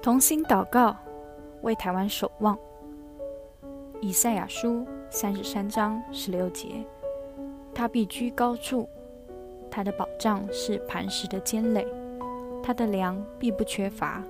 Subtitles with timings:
[0.00, 0.96] 同心祷告，
[1.62, 2.56] 为台湾守望。
[4.00, 6.68] 以赛亚书三十三章十六节：
[7.74, 8.88] 他必居高处，
[9.68, 11.84] 他的保障是磐石的坚垒，
[12.62, 14.22] 他的粮必不缺乏，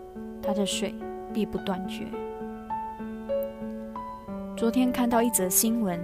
[0.42, 0.94] 他的水
[1.34, 2.06] 必不断绝。
[4.56, 6.00] 昨天看到一则新闻，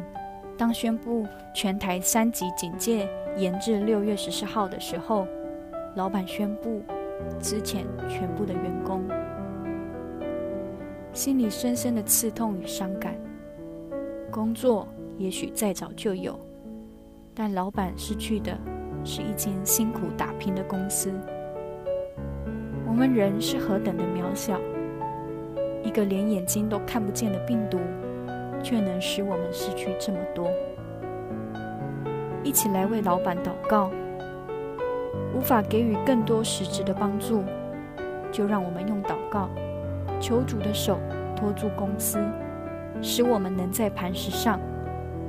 [0.59, 3.09] 当宣布全台三级警戒
[3.39, 5.27] 延至六月十四号的时候，
[5.97, 6.83] 老板宣布
[7.41, 9.03] 资遣全部的员工。
[11.15, 13.15] 心里深深的刺痛与伤感。
[14.33, 16.37] 工作也许再早就有，
[17.33, 18.59] 但老板失去的
[19.05, 21.13] 是一间辛苦打拼的公司。
[22.85, 24.61] 我们人是何等的渺小，
[25.85, 27.79] 一个连眼睛都看不见的病毒，
[28.61, 30.51] 却能使我们失去这么多。
[32.43, 33.89] 一起来为老板祷告，
[35.33, 37.45] 无法给予更多实质的帮助，
[38.33, 39.49] 就让我们用祷告。
[40.21, 40.99] 求主的手
[41.37, 42.19] 托住公司，
[43.03, 44.61] 使我们能在磐石上，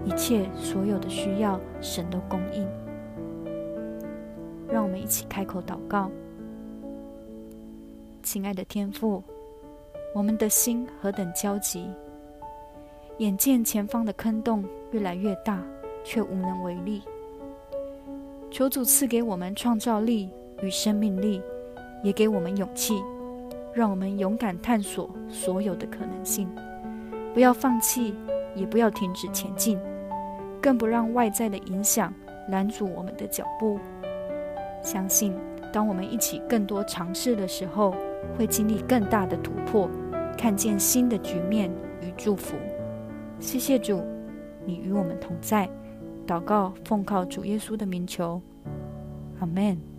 [0.03, 2.67] 一切所有的需要，神都供应。
[4.69, 6.09] 让我们一起开口祷告。
[8.23, 9.23] 亲爱的天父，
[10.13, 11.89] 我们的心何等焦急，
[13.19, 15.61] 眼见前方的坑洞越来越大，
[16.03, 17.03] 却无能为力。
[18.49, 20.29] 求主赐给我们创造力
[20.61, 21.41] 与生命力，
[22.03, 23.01] 也给我们勇气。
[23.75, 26.47] 让我们勇敢探索所有的可能性，
[27.33, 28.15] 不要放弃，
[28.55, 29.77] 也不要停止前进，
[30.61, 32.13] 更不让外在的影响
[32.47, 33.77] 拦阻我们的脚步。
[34.81, 35.35] 相信，
[35.73, 37.93] 当我们一起更多尝试的时候，
[38.37, 39.89] 会经历更大的突破，
[40.37, 41.69] 看见新的局面
[42.01, 42.55] 与祝福。
[43.41, 44.01] 谢谢主，
[44.63, 45.69] 你与我们同在。
[46.25, 48.41] 祷告，奉靠主耶稣的名求，
[49.41, 49.94] 阿门。